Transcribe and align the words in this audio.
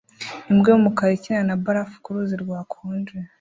Imbwa 0.51 0.69
y'umukara 0.71 1.11
ikina 1.17 1.41
na 1.47 1.55
barafu 1.63 1.95
ku 2.03 2.09
ruzi 2.15 2.35
rwakonje 2.43 3.15